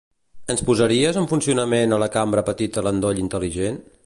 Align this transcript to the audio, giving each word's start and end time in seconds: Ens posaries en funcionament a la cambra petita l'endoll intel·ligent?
Ens 0.53 0.63
posaries 0.69 1.19
en 1.21 1.29
funcionament 1.35 1.93
a 1.93 2.01
la 2.05 2.09
cambra 2.19 2.47
petita 2.51 2.89
l'endoll 2.89 3.25
intel·ligent? 3.27 3.81